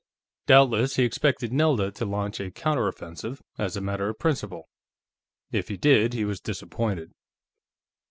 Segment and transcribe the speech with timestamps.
[0.47, 4.67] Doubtless he expected Nelda to launch a counter offensive, as a matter of principle.
[5.51, 7.11] If he did, he was disappointed.